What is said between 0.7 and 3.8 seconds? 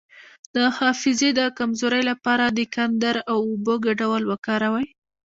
حافظې د کمزوری لپاره د کندر او اوبو